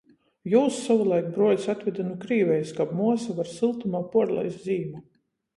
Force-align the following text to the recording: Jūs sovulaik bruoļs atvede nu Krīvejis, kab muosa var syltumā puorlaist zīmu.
Jūs 0.53 0.79
sovulaik 0.85 1.27
bruoļs 1.35 1.67
atvede 1.75 2.07
nu 2.07 2.17
Krīvejis, 2.25 2.73
kab 2.79 2.97
muosa 3.03 3.39
var 3.41 3.53
syltumā 3.53 4.05
puorlaist 4.17 4.67
zīmu. 4.71 5.05